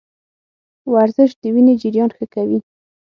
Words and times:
ورزش 0.93 1.31
د 1.41 1.43
وینې 1.53 1.73
جریان 1.81 2.09
ښه 2.17 2.25
کوي. 2.33 2.59